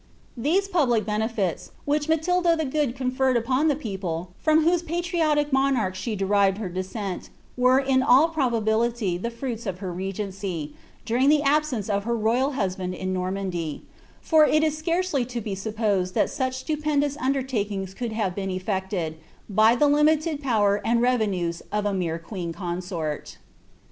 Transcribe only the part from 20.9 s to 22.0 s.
revenues of a